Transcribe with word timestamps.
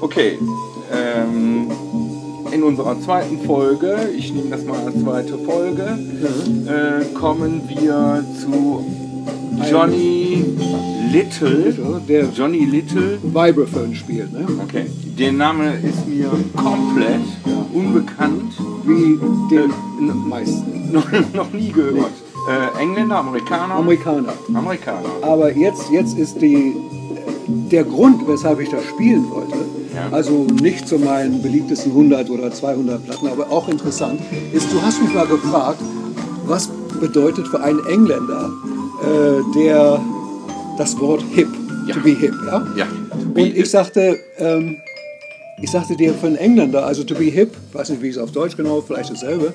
Okay. 0.00 0.38
Ähm, 0.92 1.70
in 2.52 2.62
unserer 2.62 2.98
zweiten 3.00 3.40
Folge, 3.44 3.96
ich 4.16 4.32
nehme 4.32 4.50
das 4.50 4.64
mal 4.64 4.78
als 4.86 4.98
zweite 5.02 5.38
Folge, 5.38 5.98
äh, 6.66 7.04
kommen 7.14 7.62
wir 7.68 8.24
zu 8.40 8.84
Johnny 9.70 10.44
Little. 11.12 11.74
Der 12.08 12.24
Johnny 12.34 12.64
Little. 12.64 13.18
Vibraphone 13.22 13.94
spielt, 13.94 14.32
ne? 14.32 14.46
Okay. 14.64 14.86
Der 15.18 15.32
Name 15.32 15.74
ist 15.82 16.06
mir 16.06 16.30
komplett 16.56 17.20
unbekannt. 17.74 18.52
Wie 18.84 19.18
den 19.54 19.70
Äh, 20.08 20.14
meisten. 20.28 20.90
noch, 20.92 21.06
noch 21.34 21.52
nie 21.52 21.70
gehört. 21.70 22.12
Äh, 22.48 22.80
Engländer, 22.82 23.16
Amerikaner? 23.18 23.74
Amerikaner. 23.74 24.32
Amerikaner. 24.54 25.08
Aber 25.20 25.54
jetzt, 25.54 25.90
jetzt 25.90 26.16
ist 26.16 26.40
die, 26.40 26.74
der 27.70 27.84
Grund, 27.84 28.26
weshalb 28.26 28.60
ich 28.60 28.70
das 28.70 28.84
spielen 28.84 29.28
wollte, 29.30 29.56
Ja. 29.98 30.08
also 30.16 30.46
nicht 30.62 30.86
zu 30.88 30.98
meinen 30.98 31.42
beliebtesten 31.42 31.90
100 31.92 32.30
oder 32.30 32.50
200 32.52 33.04
Platten, 33.04 33.26
aber 33.28 33.50
auch 33.50 33.68
interessant, 33.68 34.20
ist, 34.52 34.72
du 34.72 34.80
hast 34.80 35.02
mich 35.02 35.12
mal 35.12 35.26
gefragt, 35.26 35.80
was 36.46 36.68
bedeutet 37.00 37.48
für 37.48 37.60
einen 37.60 37.84
Engländer 37.86 38.50
äh, 39.02 39.58
der, 39.58 40.00
das 40.76 40.98
Wort 41.00 41.22
hip, 41.34 41.48
Ja. 41.86 41.94
to 41.94 42.00
be 42.00 42.10
hip, 42.10 42.34
ja? 42.46 42.66
Ja. 42.76 42.86
Und 43.34 43.38
ich 43.56 43.70
sagte, 43.70 44.18
ähm, 44.38 44.76
ich 45.60 45.70
sagte 45.70 45.96
dir 45.96 46.14
für 46.14 46.28
einen 46.28 46.36
Engländer, 46.36 46.86
also 46.86 47.02
to 47.04 47.14
be 47.14 47.24
hip, 47.24 47.50
weiß 47.72 47.90
nicht, 47.90 48.02
wie 48.02 48.08
ich 48.08 48.16
es 48.16 48.22
auf 48.22 48.30
Deutsch 48.30 48.56
genau, 48.56 48.80
vielleicht 48.80 49.10
dasselbe, 49.10 49.52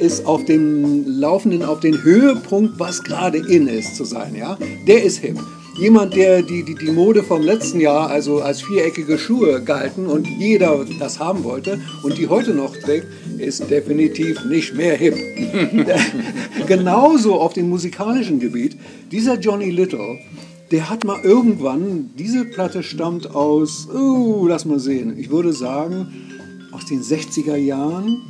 ist 0.00 0.26
auf 0.26 0.44
dem 0.44 1.04
Laufenden, 1.06 1.62
auf 1.64 1.80
den 1.80 2.02
Höhepunkt, 2.02 2.78
was 2.78 3.02
gerade 3.02 3.38
in 3.38 3.68
ist, 3.68 3.94
zu 3.96 4.04
sein. 4.04 4.34
Ja? 4.34 4.58
Der 4.88 5.02
ist 5.04 5.18
hip. 5.18 5.38
Jemand, 5.76 6.14
der 6.14 6.42
die, 6.42 6.62
die, 6.62 6.76
die 6.76 6.92
Mode 6.92 7.24
vom 7.24 7.42
letzten 7.42 7.80
Jahr, 7.80 8.08
also 8.08 8.40
als 8.40 8.62
viereckige 8.62 9.18
Schuhe 9.18 9.60
galten 9.60 10.06
und 10.06 10.28
jeder 10.28 10.84
das 11.00 11.18
haben 11.18 11.42
wollte 11.42 11.80
und 12.04 12.16
die 12.16 12.28
heute 12.28 12.54
noch 12.54 12.76
trägt, 12.76 13.08
ist 13.38 13.68
definitiv 13.70 14.44
nicht 14.44 14.74
mehr 14.74 14.96
hip. 14.96 15.16
Genauso 16.68 17.34
auf 17.34 17.54
dem 17.54 17.68
musikalischen 17.68 18.38
Gebiet, 18.38 18.76
dieser 19.10 19.38
Johnny 19.38 19.70
Little, 19.70 20.20
der 20.70 20.88
hat 20.88 21.04
mal 21.04 21.20
irgendwann, 21.24 22.10
diese 22.16 22.44
Platte 22.44 22.84
stammt 22.84 23.34
aus, 23.34 23.88
uh, 23.92 24.46
lass 24.46 24.64
mal 24.64 24.78
sehen, 24.78 25.18
ich 25.18 25.30
würde 25.30 25.52
sagen, 25.52 26.06
aus 26.70 26.86
den 26.86 27.02
60er 27.02 27.56
Jahren. 27.56 28.22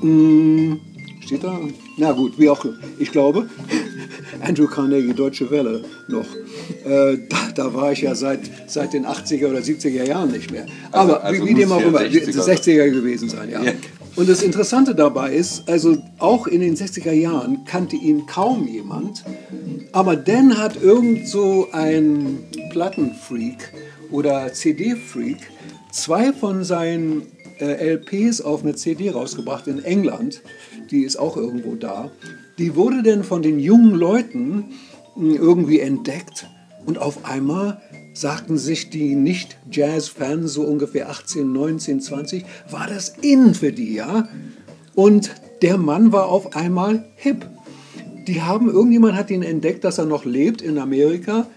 Hm, 0.00 0.80
steht 1.20 1.42
da? 1.42 1.58
Na 1.98 2.12
gut, 2.12 2.38
wie 2.38 2.48
auch, 2.48 2.64
ich 2.98 3.10
glaube, 3.10 3.48
Andrew 4.44 4.66
Carnegie, 4.66 5.14
Deutsche 5.14 5.50
Welle 5.50 5.82
noch. 6.08 6.26
Äh, 6.84 7.18
da, 7.28 7.36
da 7.54 7.74
war 7.74 7.92
ich 7.92 8.02
ja 8.02 8.14
seit, 8.14 8.40
seit 8.66 8.92
den 8.92 9.06
80er 9.06 9.48
oder 9.50 9.60
70er 9.60 10.04
Jahren 10.04 10.30
nicht 10.30 10.50
mehr. 10.50 10.66
Aber 10.92 11.22
also 11.22 11.44
wie, 11.44 11.50
wie 11.50 11.54
dem 11.54 11.72
auch 11.72 11.80
immer, 11.80 12.00
60er 12.00 12.42
60er 12.42 12.90
gewesen 12.90 13.28
sein, 13.28 13.50
ja. 13.50 13.62
Ja. 13.62 13.72
Und 14.16 14.28
das 14.28 14.42
Interessante 14.42 14.94
dabei 14.94 15.34
ist, 15.34 15.68
also 15.68 15.96
auch 16.18 16.46
in 16.46 16.60
den 16.60 16.76
60er 16.76 17.12
Jahren 17.12 17.64
kannte 17.64 17.96
ihn 17.96 18.26
kaum 18.26 18.68
jemand, 18.68 19.24
aber 19.92 20.14
dann 20.14 20.56
hat 20.56 20.80
irgend 20.80 21.26
so 21.26 21.68
ein 21.72 22.44
Plattenfreak 22.70 23.72
oder 24.12 24.52
CD-Freak 24.52 25.38
zwei 25.90 26.32
von 26.32 26.62
seinen 26.62 27.22
äh, 27.58 27.94
LPs 27.94 28.40
auf 28.40 28.62
eine 28.62 28.74
CD 28.74 29.10
rausgebracht 29.10 29.66
in 29.66 29.84
England, 29.84 30.42
die 30.90 31.02
ist 31.02 31.16
auch 31.16 31.36
irgendwo 31.36 31.74
da. 31.74 32.10
Die 32.58 32.76
wurde 32.76 33.02
dann 33.02 33.24
von 33.24 33.42
den 33.42 33.58
jungen 33.58 33.94
Leuten 33.94 34.72
mh, 35.16 35.36
irgendwie 35.36 35.80
entdeckt 35.80 36.48
und 36.86 36.98
auf 36.98 37.24
einmal 37.24 37.80
sagten 38.12 38.58
sich 38.58 38.90
die 38.90 39.16
Nicht-Jazz-Fans, 39.16 40.52
so 40.52 40.62
ungefähr 40.62 41.10
18, 41.10 41.52
19, 41.52 42.00
20, 42.00 42.44
war 42.70 42.86
das 42.86 43.14
in 43.20 43.54
für 43.54 43.72
die, 43.72 43.94
ja? 43.94 44.28
Und 44.94 45.32
der 45.62 45.78
Mann 45.78 46.12
war 46.12 46.28
auf 46.28 46.54
einmal 46.54 47.04
hip. 47.16 47.48
Die 48.28 48.40
haben, 48.40 48.70
irgendjemand 48.70 49.16
hat 49.16 49.30
ihn 49.30 49.42
entdeckt, 49.42 49.84
dass 49.84 49.98
er 49.98 50.06
noch 50.06 50.24
lebt 50.24 50.62
in 50.62 50.78
Amerika, 50.78 51.48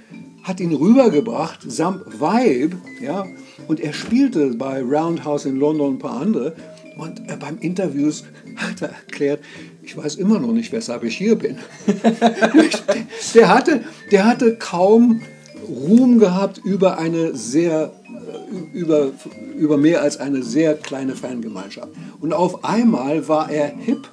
hat 0.47 0.59
ihn 0.61 0.73
rübergebracht, 0.73 1.59
samt 1.69 2.21
Vibe, 2.21 2.77
ja, 3.01 3.25
und 3.67 3.79
er 3.81 3.93
spielte 3.93 4.51
bei 4.55 4.81
Roundhouse 4.81 5.45
in 5.45 5.57
London 5.57 5.95
ein 5.95 5.99
paar 5.99 6.21
andere. 6.21 6.55
Und 6.97 7.29
äh, 7.29 7.35
beim 7.37 7.59
Interviews 7.59 8.23
hat 8.55 8.81
er 8.81 8.89
erklärt, 8.89 9.41
ich 9.83 9.95
weiß 9.95 10.15
immer 10.15 10.39
noch 10.39 10.53
nicht, 10.53 10.71
weshalb 10.71 11.03
ich 11.03 11.17
hier 11.17 11.35
bin. 11.35 11.57
der, 13.35 13.53
hatte, 13.53 13.81
der 14.11 14.25
hatte 14.25 14.55
kaum 14.55 15.21
Ruhm 15.67 16.17
gehabt 16.17 16.59
über 16.63 16.97
eine 16.97 17.35
sehr, 17.35 17.91
äh, 18.05 18.77
über, 18.77 19.11
über 19.57 19.77
mehr 19.77 20.01
als 20.01 20.17
eine 20.17 20.41
sehr 20.43 20.75
kleine 20.75 21.15
Fangemeinschaft. 21.15 21.89
Und 22.19 22.33
auf 22.33 22.63
einmal 22.63 23.27
war 23.27 23.51
er 23.51 23.67
hip 23.67 24.09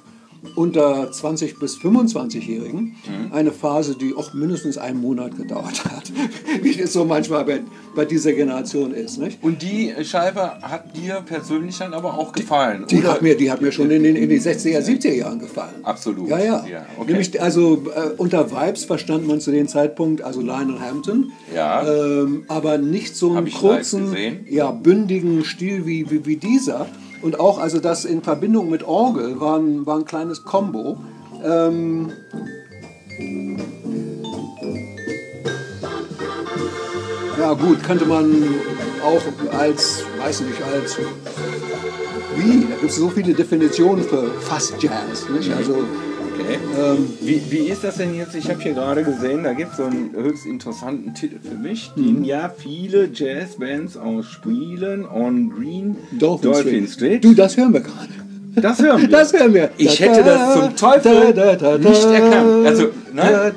unter 0.55 1.11
20 1.11 1.59
bis 1.59 1.77
25-Jährigen. 1.77 2.95
Eine 3.31 3.51
Phase, 3.51 3.95
die 3.95 4.13
auch 4.15 4.33
mindestens 4.33 4.77
einen 4.77 4.99
Monat 5.01 5.37
gedauert 5.37 5.85
hat, 5.85 6.11
wie 6.61 6.73
das 6.75 6.93
so 6.93 7.05
manchmal 7.05 7.45
bei, 7.45 7.61
bei 7.95 8.05
dieser 8.05 8.33
Generation 8.33 8.93
ist. 8.93 9.17
Nicht? 9.17 9.43
Und 9.43 9.61
die 9.61 9.93
Scheibe 10.03 10.61
hat 10.61 10.95
dir 10.95 11.23
persönlich 11.25 11.77
dann 11.77 11.93
aber 11.93 12.17
auch 12.17 12.31
gefallen? 12.31 12.85
Die 12.89 12.97
oder? 12.99 13.13
hat, 13.13 13.21
mir, 13.21 13.35
die 13.35 13.51
hat 13.51 13.61
mir 13.61 13.71
schon 13.71 13.89
in 13.91 14.03
den, 14.03 14.15
in 14.15 14.29
den 14.29 14.39
60er, 14.41 14.79
70er 14.79 15.13
Jahren 15.13 15.39
gefallen. 15.39 15.83
Absolut. 15.83 16.29
Ja, 16.29 16.39
ja. 16.39 16.65
Ja, 16.65 16.85
okay. 16.97 17.11
Nämlich, 17.11 17.41
also 17.41 17.83
äh, 17.95 18.13
unter 18.17 18.51
Vibes 18.51 18.85
verstand 18.85 19.27
man 19.27 19.39
zu 19.41 19.51
dem 19.51 19.67
Zeitpunkt, 19.67 20.21
also 20.21 20.41
Lionel 20.41 20.79
Hampton, 20.79 21.31
Ja. 21.53 21.87
ähm, 21.87 22.43
aber 22.47 22.77
nicht 22.77 23.15
so 23.15 23.33
einen 23.33 23.51
kurzen, 23.51 24.15
ja, 24.49 24.71
bündigen 24.71 25.43
Stil 25.45 25.85
wie, 25.85 26.09
wie, 26.09 26.25
wie 26.25 26.35
dieser. 26.37 26.87
Und 27.25 27.39
auch, 27.39 27.57
also 27.57 27.79
das 27.79 28.05
in 28.05 28.21
Verbindung 28.21 28.69
mit 28.69 28.83
Orgel 28.83 29.39
war 29.39 29.57
ein, 29.57 29.87
war 29.87 29.97
ein 29.97 30.05
kleines 30.05 30.43
Combo. 30.43 30.97
Ähm, 31.43 32.11
ja 37.39 37.53
gut, 37.53 37.81
könnte 37.83 38.05
man 38.05 38.43
auch 39.03 39.57
als, 39.57 40.03
weiß 40.19 40.41
nicht, 40.41 40.61
als 40.61 40.99
wie? 42.35 42.67
Da 42.69 42.75
gibt 42.75 42.91
es 42.91 42.97
so 42.97 43.09
viele 43.09 43.33
Definitionen 43.33 44.03
für 44.03 44.29
fast 44.41 44.75
Jazz. 44.83 45.27
Nicht? 45.35 45.51
Also, 45.51 45.83
Okay. 46.39 46.57
ähm, 46.77 47.13
Wie, 47.21 47.41
wie 47.49 47.57
ist 47.69 47.83
das 47.83 47.97
denn 47.97 48.13
jetzt? 48.15 48.35
Ich 48.35 48.49
habe 48.49 48.61
hier 48.61 48.73
gerade 48.73 49.03
gesehen, 49.03 49.43
da 49.43 49.53
gibt 49.53 49.71
es 49.71 49.77
so 49.77 49.83
einen 49.85 50.11
höchst 50.15 50.45
interessanten 50.45 51.13
Titel 51.13 51.37
für 51.41 51.55
mich, 51.55 51.91
den 51.95 52.19
Mhm. 52.19 52.23
ja 52.25 52.51
viele 52.55 53.09
Jazzbands 53.13 53.97
ausspielen, 53.97 55.05
On 55.07 55.49
Green 55.49 55.95
Dolphin, 56.19 56.51
Dolphin 56.51 56.87
Street. 56.87 57.23
Du, 57.23 57.33
das 57.33 57.55
hören 57.57 57.73
wir 57.73 57.81
gerade. 57.81 58.09
Das 58.55 58.79
hören 58.81 59.01
wir. 59.01 59.07
Das 59.15 59.33
hören 59.33 59.53
wir. 59.53 59.69
Ich 59.77 59.99
hätte 59.99 60.23
das 60.23 60.53
zum 60.53 60.75
Teufel 60.75 61.33
nicht 61.79 62.05
erkannt. 62.05 62.65
Also, 62.65 62.83
ne? 63.13 63.53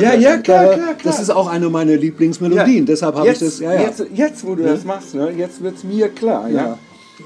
Ja, 0.00 0.14
ja, 0.14 0.36
klar, 0.38 0.64
klar, 0.74 0.76
klar. 0.76 0.94
Das 1.04 1.20
ist 1.20 1.30
auch 1.30 1.46
eine 1.48 1.68
meiner 1.70 1.96
Lieblingsmelodien. 1.96 2.84
Deshalb 2.86 3.14
habe 3.16 3.28
ich 3.30 3.38
das. 3.38 3.60
Ja, 3.60 3.74
ja. 3.74 3.80
Jetzt, 3.82 4.04
jetzt, 4.14 4.46
wo 4.46 4.54
du 4.54 4.64
das 4.64 4.84
machst, 4.84 5.14
ne, 5.14 5.30
jetzt 5.36 5.62
wird 5.62 5.76
es 5.76 5.84
mir 5.84 6.08
klar. 6.08 6.48
Ja. 6.48 6.54
Ja. 6.56 6.78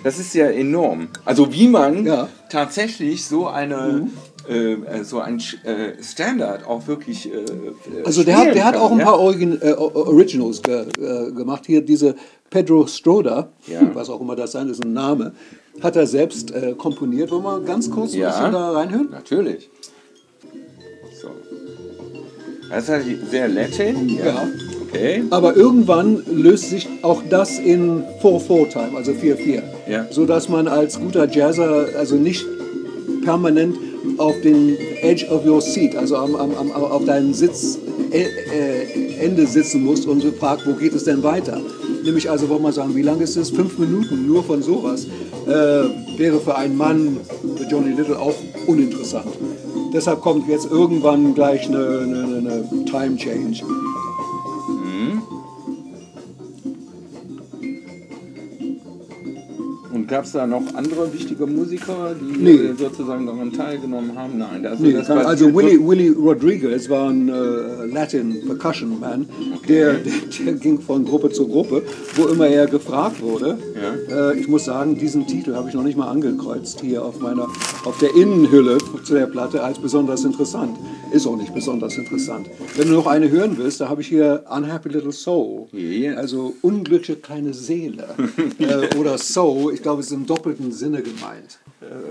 Das 0.05 0.19
ist 0.19 0.35
ja 0.35 0.47
enorm. 0.47 1.09
Also 1.25 1.53
wie 1.53 1.69
man 1.69 2.07
Ja. 2.07 2.23
Mhm. 2.25 2.29
tatsächlich 2.49 3.25
so 3.27 3.47
eine 3.49 3.75
äh, 4.07 4.32
äh, 4.49 5.05
so 5.05 5.21
ein 5.21 5.39
äh, 5.65 6.03
Standard 6.03 6.67
auch 6.67 6.87
wirklich 6.87 7.31
äh, 7.33 7.37
äh, 7.39 7.45
Also 8.05 8.23
der 8.25 8.37
hat, 8.39 8.55
der 8.55 8.65
hat 8.65 8.75
kann, 8.75 8.83
auch 8.83 8.91
ein 8.93 8.99
ja? 8.99 9.05
paar 9.05 9.21
Origin, 9.21 9.59
äh, 9.61 9.73
Originals 9.73 10.63
ge, 10.63 10.85
äh, 10.99 11.31
gemacht. 11.33 11.65
Hier 11.67 11.83
diese 11.83 12.15
Pedro 12.51 12.87
Stroda, 12.87 13.49
Ja. 13.67 13.81
was 13.95 14.11
auch 14.11 14.21
immer 14.21 14.37
das 14.37 14.53
sein 14.53 14.69
ist, 14.69 14.85
ein 14.85 14.93
Name, 14.93 15.33
hat 15.81 15.97
er 15.97 16.07
selbst 16.07 16.51
äh, 16.51 16.75
komponiert. 16.77 17.31
Wollen 17.31 17.43
wir 17.45 17.61
ganz 17.61 17.91
kurz 17.91 18.13
ein 18.13 18.21
Ja. 18.21 18.29
bisschen 18.31 18.53
da 18.53 18.71
reinhören? 18.73 19.09
Natürlich. 19.11 19.71
So. 21.21 21.29
Das 22.69 22.85
ist 22.85 22.89
halt 22.91 23.05
sehr 23.31 23.49
Latin. 23.49 24.09
Ja. 24.09 24.49
Okay. 24.89 25.25
Aber 25.31 25.57
irgendwann 25.57 26.23
löst 26.31 26.69
sich 26.69 26.87
auch 27.03 27.23
das 27.31 27.59
in 27.59 28.03
4-4-Time, 28.23 28.97
also 28.97 29.13
4-4. 29.13 29.63
Ja. 29.89 30.07
So 30.11 30.27
dass 30.27 30.49
man 30.51 30.69
als 30.69 30.99
guter 31.01 31.27
Jazzer 31.31 31.87
also 31.99 32.17
nicht 32.17 32.45
permanent 33.25 33.77
auf 34.19 34.41
den 34.43 34.77
Edge 35.03 35.27
of 35.29 35.45
your 35.47 35.61
seat, 35.61 35.97
also 35.97 36.17
am, 36.17 36.35
am, 36.35 36.53
am, 36.57 36.71
auf 36.71 37.05
deinem 37.05 37.33
Sitz, 37.33 37.79
äh, 38.11 38.25
äh, 38.25 39.25
Ende 39.25 39.47
sitzen 39.47 39.83
musst 39.85 40.07
und 40.07 40.23
fragt, 40.37 40.67
wo 40.67 40.75
geht 40.75 40.95
es 40.95 41.05
denn 41.05 41.23
weiter? 41.23 41.61
Nämlich 42.05 42.29
also, 42.29 42.49
wollen 42.49 42.63
wir 42.63 42.73
sagen, 42.73 42.95
wie 42.97 43.03
lange 43.03 43.25
ist 43.25 43.37
es? 43.37 43.51
Fünf 43.51 43.79
Minuten 43.79 44.27
nur 44.27 44.43
von 44.43 44.63
sowas. 44.63 45.07
Äh, 45.47 46.19
wäre 46.19 46.41
für 46.41 46.57
einen 46.57 46.77
Mann, 46.77 47.19
für 47.57 47.65
Johnny 47.65 47.93
Little, 47.93 48.19
auch 48.19 48.35
uninteressant. 48.67 49.29
Deshalb 49.93 50.21
kommt 50.21 50.49
jetzt 50.49 50.71
irgendwann 50.71 51.35
gleich 51.35 51.67
eine, 51.69 52.01
eine, 52.01 52.65
eine 52.71 52.85
Time 52.87 53.17
Change. 53.17 53.63
Gab 60.13 60.27
es 60.27 60.33
da 60.33 60.47
noch 60.47 60.63
andere 60.75 61.11
wichtige 61.11 61.47
Musiker, 61.47 62.15
die 62.21 62.43
Nee. 62.43 62.59
sozusagen 62.77 63.25
daran 63.25 63.51
teilgenommen 63.51 64.15
haben? 64.15 64.37
Nein, 64.37 64.67
also, 64.67 64.85
Nee, 64.85 64.93
kann, 64.93 65.19
also 65.19 65.55
Willie, 65.55 65.79
Willie 65.89 66.13
Rodriguez 66.13 66.91
war 66.91 67.09
ein 67.09 67.31
äh, 67.31 67.87
Latin 67.91 68.37
Percussion 68.47 69.01
Man, 69.01 69.27
der, 69.67 69.95
der, 69.95 70.13
der 70.45 70.53
ging 70.55 70.79
von 70.83 71.07
Gruppe 71.07 71.31
zu 71.31 71.49
Gruppe, 71.49 71.83
wo 72.17 72.27
immer 72.27 72.47
er 72.47 72.67
gefragt 72.67 73.23
wurde. 73.23 73.57
Ja. 74.11 74.33
Äh, 74.33 74.39
ich 74.39 74.49
muss 74.49 74.67
sagen, 74.67 74.99
diesen 74.99 75.27
Titel 75.27 75.55
habe 75.55 75.71
ich 75.71 75.75
noch 75.75 75.83
nicht 75.83 75.97
mal 75.97 76.09
angekreuzt 76.09 76.83
hier 76.83 77.03
auf 77.03 77.19
meiner, 77.19 77.49
auf 77.87 77.99
der 77.99 78.15
Innenhülle 78.15 78.77
zu 79.05 79.15
der 79.15 79.27
Platte 79.27 79.65
als 79.65 79.79
besonders 79.79 80.25
interessant. 80.27 80.77
Ist 81.13 81.27
auch 81.27 81.37
nicht 81.37 81.53
besonders 81.53 81.97
interessant. 81.99 82.49
Wenn 82.77 82.89
du 82.89 82.95
noch 82.95 83.07
eine 83.07 83.29
hören 83.29 83.59
willst, 83.59 83.81
da 83.81 83.89
habe 83.89 84.01
ich 84.01 84.09
hier 84.09 84.45
Unhappy 84.51 84.89
Little 84.89 85.13
Soul, 85.13 85.67
Yes. 85.73 86.17
also 86.17 86.55
unglückliche 86.63 87.17
kleine 87.21 87.53
Seele 87.53 88.07
äh, 88.59 88.97
oder 88.97 89.19
Soul. 89.19 89.75
Ich 89.75 89.83
glaube, 89.83 90.01
es 90.01 90.07
ist 90.07 90.13
im 90.13 90.27
doppelten 90.27 90.73
Sinne 90.73 91.03
gemeint. 91.03 91.59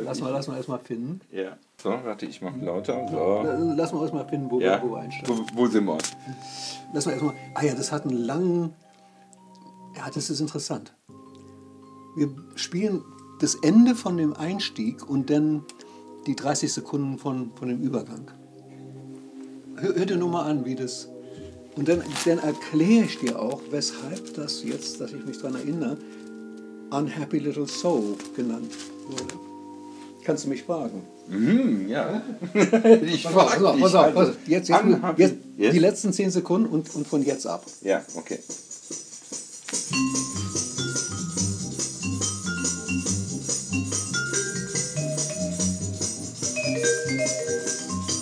Lass 0.03 0.19
mal, 0.21 0.29
lass 0.31 0.47
mal 0.47 0.57
erstmal 0.57 0.79
finden. 0.79 1.21
Ja. 1.31 1.57
So, 1.81 1.89
warte, 1.89 2.25
ich 2.27 2.41
mache 2.41 2.59
lauter. 2.63 3.07
So. 3.09 3.47
Äh, 3.47 3.75
Lass 3.75 3.91
mal 3.91 4.01
erstmal 4.01 4.27
finden, 4.27 4.51
wo, 4.51 4.59
Ja. 4.59 4.81
wir, 4.83 4.87
wo 4.89 4.93
wir 4.95 4.99
einsteigen. 5.01 5.45
Wo, 5.55 5.61
wo 5.63 5.67
sind 5.67 5.85
wir? 5.85 5.97
Lass 6.93 7.05
mal 7.07 7.13
erstmal. 7.13 7.33
Ah 7.55 7.65
ja, 7.65 7.73
das 7.73 7.91
hat 7.91 8.05
einen 8.05 8.17
langen. 8.17 8.73
Ja, 9.97 10.09
das 10.13 10.29
ist 10.29 10.39
interessant. 10.41 10.93
Wir 12.15 12.29
spielen 12.55 13.01
das 13.39 13.55
Ende 13.55 13.95
von 13.95 14.17
dem 14.17 14.33
Einstieg 14.33 15.09
und 15.09 15.29
dann 15.31 15.63
die 16.27 16.35
30 16.35 16.71
Sekunden 16.71 17.17
von, 17.17 17.51
von 17.55 17.67
dem 17.69 17.81
Übergang. 17.81 18.29
Hör, 19.81 19.95
hör 19.95 20.05
dir 20.05 20.17
nur 20.17 20.29
mal 20.29 20.43
an, 20.43 20.63
wie 20.63 20.75
das. 20.75 21.07
Und 21.75 21.87
dann, 21.87 22.03
dann 22.25 22.39
erkläre 22.39 23.05
ich 23.05 23.17
dir 23.19 23.39
auch, 23.39 23.61
weshalb 23.71 24.35
das 24.35 24.63
jetzt, 24.63 25.01
dass 25.01 25.11
ich 25.11 25.25
mich 25.25 25.37
daran 25.37 25.55
erinnere, 25.55 25.97
Unhappy 26.91 27.39
Little 27.39 27.67
Soul 27.67 28.15
genannt 28.35 28.71
wurde. 29.07 29.33
Kannst 30.23 30.45
du 30.45 30.49
mich 30.49 30.63
fragen? 30.63 31.01
Mhm, 31.27 31.87
ja. 31.89 32.21
ich 33.01 33.23
Pass 33.23 33.35
auf, 33.35 33.49
pass 33.49 33.63
auf, 33.63 33.79
pass 33.79 33.95
auf, 33.95 34.13
pass 34.13 34.29
auf. 34.29 34.35
Jetzt, 34.45 34.69
jetzt, 34.69 34.85
jetzt 35.17 35.35
Yes? 35.57 35.73
die 35.73 35.79
letzten 35.79 36.13
10 36.13 36.31
Sekunden 36.31 36.67
und, 36.67 36.93
und 36.93 37.07
von 37.07 37.23
jetzt 37.23 37.47
ab. 37.47 37.65
Ja, 37.81 38.03
okay. 38.15 38.39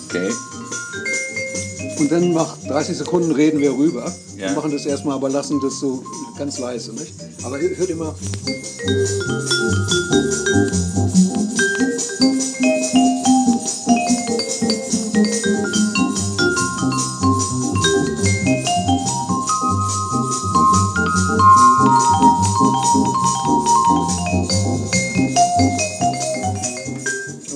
Okay. 0.08 0.49
Und 2.00 2.10
dann 2.10 2.32
nach 2.32 2.56
30 2.66 2.96
Sekunden 2.96 3.30
reden 3.30 3.60
wir 3.60 3.72
rüber. 3.76 4.10
Ja. 4.38 4.48
Wir 4.48 4.52
machen 4.56 4.72
das 4.72 4.86
erstmal, 4.86 5.16
aber 5.16 5.28
lassen 5.28 5.60
das 5.60 5.78
so 5.80 6.02
ganz 6.38 6.58
leise. 6.58 6.92
Nicht? 6.92 7.12
Aber 7.44 7.58
hör- 7.60 7.76
hört 7.76 7.90
immer. 7.90 8.14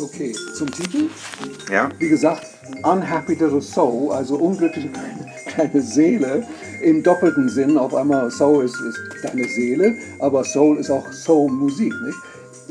Okay, 0.03 0.33
zum 0.57 0.71
Titel. 0.71 1.09
Ja. 1.71 1.89
Wie 1.99 2.09
gesagt, 2.09 2.47
unhappy 2.85 3.35
little 3.35 3.63
soul, 3.63 4.13
also 4.13 4.37
unglückliche 4.37 4.91
kleine, 5.47 5.81
Seele 5.81 6.47
im 6.83 7.03
doppelten 7.03 7.49
Sinn. 7.49 7.79
Auf 7.79 7.95
einmal 7.95 8.31
Soul 8.31 8.65
ist, 8.65 8.77
ist 8.81 8.99
deine 9.23 9.45
Seele, 9.49 9.95
aber 10.19 10.45
Soul 10.45 10.79
ist 10.79 10.91
auch 10.91 11.11
Soul-Musik. 11.13 11.93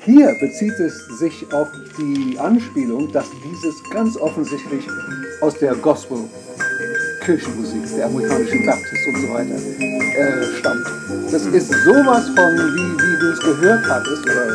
Hier 0.05 0.35
bezieht 0.39 0.77
es 0.79 1.07
sich 1.19 1.45
auf 1.53 1.69
die 1.97 2.37
Anspielung, 2.37 3.11
dass 3.11 3.25
dieses 3.45 3.75
ganz 3.91 4.17
offensichtlich 4.17 4.85
aus 5.41 5.57
der 5.59 5.75
Gospel 5.75 6.17
Kirchenmusik, 7.23 7.83
der 7.95 8.07
amerikanischen 8.07 8.65
Baptist 8.65 9.07
und 9.07 9.21
so 9.21 9.33
weiter 9.33 9.55
äh, 9.55 10.59
stammt. 10.59 10.85
Das 11.31 11.45
ist 11.45 11.71
sowas 11.85 12.27
von, 12.35 12.53
wie, 12.75 12.97
wie 13.01 13.19
du 13.19 13.31
es 13.31 13.39
gehört 13.39 13.85
hattest, 13.87 14.23
oder 14.23 14.47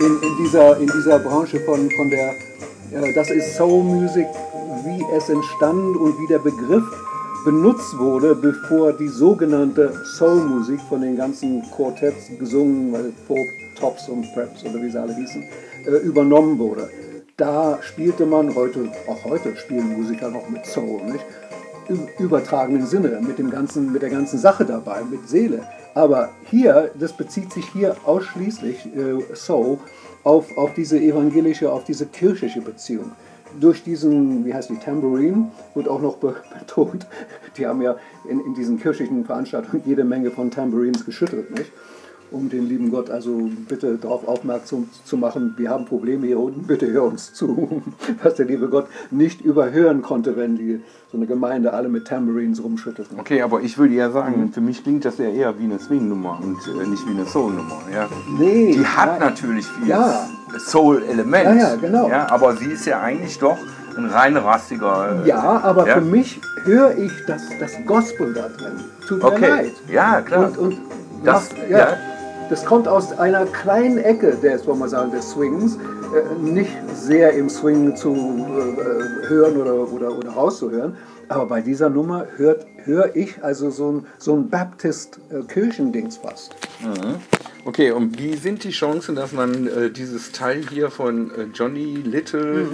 in, 0.00 0.22
in, 0.22 0.44
dieser, 0.44 0.78
in 0.78 0.86
dieser 0.88 1.18
Branche 1.18 1.58
von, 1.60 1.90
von 1.90 2.10
der, 2.10 2.34
äh, 2.92 3.14
das 3.14 3.30
ist 3.30 3.56
Soul 3.56 3.82
Music, 3.82 4.26
wie 4.84 5.04
es 5.16 5.28
entstand 5.28 5.96
und 5.96 6.18
wie 6.18 6.26
der 6.26 6.38
Begriff 6.38 6.84
benutzt 7.44 7.98
wurde, 7.98 8.34
bevor 8.34 8.92
die 8.92 9.08
sogenannte 9.08 9.92
Soul-Musik 10.16 10.80
von 10.88 11.00
den 11.00 11.16
ganzen 11.16 11.62
Quartetts 11.74 12.30
gesungen, 12.38 12.92
weil 12.92 13.12
Folk, 13.26 13.48
Tops 13.78 14.08
und 14.08 14.32
Preps 14.32 14.64
oder 14.64 14.80
wie 14.82 14.90
sie 14.90 15.00
alle 15.00 15.14
hießen, 15.14 15.42
äh, 15.86 15.96
übernommen 16.04 16.58
wurde. 16.58 16.88
Da 17.36 17.78
spielte 17.82 18.26
man 18.26 18.54
heute, 18.54 18.90
auch 19.08 19.24
heute 19.24 19.56
spielen 19.56 19.92
Musiker 19.96 20.30
noch 20.30 20.48
mit 20.48 20.64
Soul, 20.66 21.02
nicht? 21.04 21.24
Im 21.88 22.06
übertragenen 22.18 22.86
Sinne, 22.86 23.20
mit, 23.26 23.38
dem 23.38 23.50
ganzen, 23.50 23.92
mit 23.92 24.02
der 24.02 24.10
ganzen 24.10 24.38
Sache 24.38 24.64
dabei, 24.64 25.02
mit 25.10 25.28
Seele. 25.28 25.66
Aber 25.94 26.30
hier, 26.48 26.90
das 26.98 27.12
bezieht 27.12 27.52
sich 27.52 27.66
hier 27.72 27.96
ausschließlich, 28.04 28.86
äh, 28.86 29.34
Soul, 29.34 29.78
auf, 30.22 30.56
auf 30.56 30.74
diese 30.74 31.00
evangelische, 31.00 31.72
auf 31.72 31.84
diese 31.84 32.06
kirchliche 32.06 32.60
Beziehung. 32.60 33.10
Durch 33.60 33.82
diesen, 33.84 34.44
wie 34.44 34.54
heißt 34.54 34.70
die, 34.70 34.76
Tambourine, 34.76 35.50
wird 35.74 35.88
auch 35.88 36.00
noch 36.00 36.16
be- 36.16 36.36
betont, 36.58 37.06
die 37.56 37.66
haben 37.66 37.82
ja 37.82 37.96
in, 38.28 38.40
in 38.40 38.54
diesen 38.54 38.78
kirchlichen 38.80 39.24
Veranstaltungen 39.24 39.82
jede 39.84 40.04
Menge 40.04 40.30
von 40.30 40.50
Tambourines 40.50 41.04
geschüttelt, 41.04 41.50
nicht? 41.50 41.70
Um 42.32 42.48
den 42.48 42.68
lieben 42.68 42.90
Gott 42.90 43.10
also 43.10 43.48
bitte 43.68 43.96
darauf 43.98 44.26
aufmerksam 44.26 44.88
zu 45.04 45.16
machen, 45.16 45.54
wir 45.56 45.70
haben 45.70 45.84
Probleme 45.84 46.26
hier 46.26 46.40
unten, 46.40 46.62
bitte 46.66 46.90
hör 46.90 47.04
uns 47.04 47.32
zu. 47.34 47.82
Was 48.22 48.34
der 48.34 48.46
liebe 48.46 48.68
Gott 48.68 48.86
nicht 49.10 49.40
überhören 49.42 50.02
konnte, 50.02 50.36
wenn 50.36 50.56
die, 50.56 50.80
so 51.10 51.18
eine 51.18 51.26
Gemeinde 51.26 51.72
alle 51.74 51.88
mit 51.88 52.06
Tambourines 52.06 52.62
rumschüttelten. 52.64 53.20
Okay, 53.20 53.42
aber 53.42 53.60
ich 53.60 53.76
würde 53.78 53.94
ja 53.94 54.10
sagen, 54.10 54.50
für 54.52 54.60
mich 54.62 54.82
klingt 54.82 55.04
das 55.04 55.18
ja 55.18 55.26
eher 55.28 55.58
wie 55.58 55.64
eine 55.64 55.78
Swing-Nummer 55.78 56.38
und 56.42 56.56
äh, 56.80 56.86
nicht 56.86 57.06
wie 57.06 57.10
eine 57.12 57.26
Soul-Nummer. 57.26 57.80
Ja. 57.92 58.08
Nee, 58.38 58.72
Die 58.72 58.86
hat 58.86 59.20
nein. 59.20 59.30
natürlich 59.30 59.66
viel 59.66 59.88
Ja. 59.88 60.26
Soul-Element. 60.58 61.44
Ja, 61.44 61.54
ja, 61.70 61.76
genau. 61.76 62.08
Ja, 62.08 62.30
aber 62.30 62.56
sie 62.56 62.66
ist 62.72 62.86
ja 62.86 63.00
eigentlich 63.00 63.38
doch 63.38 63.58
ein 63.96 64.06
rein 64.06 64.36
rassiger. 64.38 65.20
äh, 65.24 65.28
Ja, 65.28 65.60
aber 65.62 65.86
ja. 65.86 65.94
für 65.96 66.00
mich 66.00 66.40
höre 66.64 66.96
ich 66.96 67.12
das, 67.26 67.42
das 67.60 67.72
Gospel 67.86 68.32
da 68.32 68.48
drin. 68.48 68.72
Tut 69.06 69.18
mir 69.22 69.28
Okay, 69.28 69.48
leid. 69.48 69.72
ja, 69.92 70.20
klar. 70.22 70.46
Und, 70.48 70.58
und 70.58 70.78
Das- 71.24 71.50
macht- 71.50 71.68
ja, 71.68 71.78
ja. 71.78 71.96
Das 72.52 72.66
kommt 72.66 72.86
aus 72.86 73.18
einer 73.18 73.46
kleinen 73.46 73.96
Ecke 73.96 74.36
des, 74.36 74.66
wollen 74.66 74.78
wir 74.80 74.88
sagen, 74.88 75.10
des 75.10 75.30
Swings. 75.30 75.76
Äh, 75.76 76.38
nicht 76.42 76.70
sehr 76.94 77.32
im 77.32 77.48
Swing 77.48 77.96
zu 77.96 78.12
äh, 78.12 79.26
hören 79.26 79.56
oder, 79.56 79.90
oder, 79.90 80.18
oder 80.18 80.30
rauszuhören. 80.32 80.94
Aber 81.28 81.46
bei 81.46 81.62
dieser 81.62 81.88
Nummer 81.88 82.26
hört 82.36 82.66
höre 82.84 83.16
ich 83.16 83.42
also 83.42 83.70
so 83.70 83.92
ein, 83.92 84.06
so 84.18 84.34
ein 84.34 84.50
Baptist-Kirchendings 84.50 86.18
fast. 86.18 86.54
Okay, 87.64 87.90
und 87.92 88.18
wie 88.18 88.36
sind 88.36 88.64
die 88.64 88.70
Chancen, 88.70 89.14
dass 89.14 89.32
man 89.32 89.66
äh, 89.68 89.90
dieses 89.90 90.32
Teil 90.32 90.62
hier 90.68 90.90
von 90.90 91.30
äh, 91.30 91.44
Johnny 91.54 92.02
Little, 92.04 92.66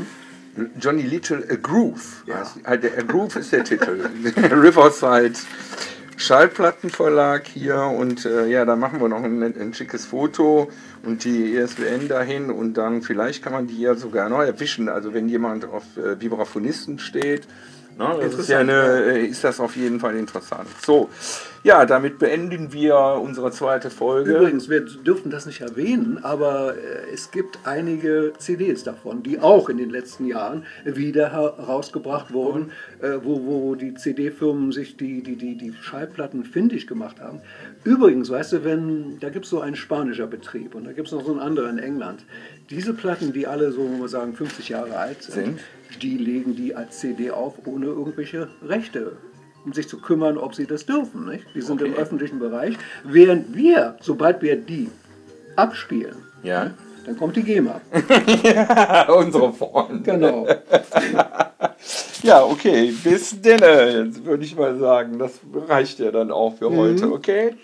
Johnny 0.80 1.02
Little 1.02 1.44
A 1.50 1.54
Groove, 1.54 2.24
Ja. 2.26 2.76
der 2.76 2.98
A 2.98 3.02
Groove 3.02 3.36
ist 3.36 3.52
der 3.52 3.62
Titel, 3.62 4.00
Riverside 4.50 5.38
Schallplattenverlag 6.18 7.46
hier 7.46 7.80
und 7.80 8.26
äh, 8.26 8.48
ja, 8.48 8.64
da 8.64 8.74
machen 8.74 9.00
wir 9.00 9.08
noch 9.08 9.22
ein, 9.22 9.40
ein 9.40 9.72
schickes 9.72 10.04
Foto 10.04 10.68
und 11.04 11.22
die 11.22 11.56
ESWN 11.56 12.08
dahin 12.08 12.50
und 12.50 12.74
dann 12.74 13.02
vielleicht 13.02 13.44
kann 13.44 13.52
man 13.52 13.68
die 13.68 13.80
ja 13.80 13.94
sogar 13.94 14.28
noch 14.28 14.42
erwischen, 14.42 14.88
also 14.88 15.14
wenn 15.14 15.28
jemand 15.28 15.64
auf 15.64 15.84
äh, 15.96 16.20
Vibraphonisten 16.20 16.98
steht, 16.98 17.46
Ne, 17.98 18.16
das 18.20 18.34
ist, 18.34 18.48
ja 18.48 18.60
eine, 18.60 19.12
äh, 19.12 19.26
ist 19.26 19.42
das 19.42 19.58
auf 19.58 19.74
jeden 19.74 19.98
Fall 19.98 20.14
interessant. 20.14 20.68
So, 20.86 21.10
ja, 21.64 21.84
damit 21.84 22.20
beenden 22.20 22.72
wir 22.72 22.96
unsere 23.20 23.50
zweite 23.50 23.90
Folge. 23.90 24.36
Übrigens, 24.36 24.68
wir 24.68 24.82
dürften 24.82 25.30
das 25.30 25.46
nicht 25.46 25.62
erwähnen, 25.62 26.22
aber 26.22 26.76
äh, 26.76 27.12
es 27.12 27.32
gibt 27.32 27.58
einige 27.64 28.34
CDs 28.38 28.84
davon, 28.84 29.24
die 29.24 29.40
auch 29.40 29.68
in 29.68 29.78
den 29.78 29.90
letzten 29.90 30.26
Jahren 30.26 30.64
wieder 30.84 31.32
herausgebracht 31.32 32.32
wurden, 32.32 32.70
äh, 33.02 33.16
wo, 33.24 33.44
wo 33.44 33.74
die 33.74 33.94
CD-Firmen 33.94 34.70
sich 34.70 34.96
die, 34.96 35.20
die, 35.24 35.34
die, 35.34 35.58
die 35.58 35.74
Schallplatten 35.82 36.44
findig 36.44 36.86
gemacht 36.86 37.20
haben. 37.20 37.40
Übrigens, 37.82 38.30
weißt 38.30 38.52
du, 38.52 38.64
wenn, 38.64 39.18
da 39.18 39.28
gibt 39.30 39.46
es 39.46 39.50
so 39.50 39.60
einen 39.60 39.74
spanischer 39.74 40.28
Betrieb 40.28 40.76
und 40.76 40.84
da 40.84 40.92
gibt 40.92 41.08
es 41.08 41.12
noch 41.12 41.24
so 41.24 41.32
einen 41.32 41.40
anderen 41.40 41.78
in 41.78 41.84
England. 41.84 42.24
Diese 42.70 42.94
Platten, 42.94 43.32
die 43.32 43.48
alle 43.48 43.72
so, 43.72 44.06
sagen, 44.06 44.34
50 44.34 44.68
Jahre 44.68 44.96
alt 44.96 45.24
sind, 45.24 45.34
Sind? 45.34 45.60
Die 46.02 46.16
legen 46.18 46.54
die 46.54 46.74
als 46.74 46.98
CD 47.00 47.30
auf, 47.30 47.54
ohne 47.66 47.86
irgendwelche 47.86 48.48
Rechte 48.62 49.16
um 49.64 49.72
sich 49.72 49.88
zu 49.88 50.00
kümmern, 50.00 50.38
ob 50.38 50.54
sie 50.54 50.66
das 50.66 50.86
dürfen. 50.86 51.26
Nicht? 51.28 51.44
Die 51.54 51.60
sind 51.60 51.82
im 51.82 51.92
Okay. 51.92 52.00
öffentlichen 52.00 52.38
Bereich. 52.38 52.76
Während 53.04 53.54
wir, 53.54 53.96
sobald 54.00 54.40
wir 54.40 54.56
die 54.56 54.88
abspielen, 55.56 56.16
Ja. 56.42 56.70
dann 57.04 57.16
kommt 57.18 57.36
die 57.36 57.42
GEMA. 57.42 57.80
Unsere 59.14 59.52
Freunde. 59.52 60.02
Genau. 60.04 60.46
Ja, 62.22 62.42
okay, 62.44 62.92
bis 63.04 63.40
denn. 63.40 63.60
Jetzt 64.06 64.24
würde 64.24 64.44
ich 64.44 64.56
mal 64.56 64.76
sagen, 64.78 65.18
das 65.20 65.38
reicht 65.68 66.00
ja 66.00 66.10
dann 66.10 66.32
auch 66.32 66.56
für 66.56 66.68
heute, 66.70 67.12
okay? 67.12 67.54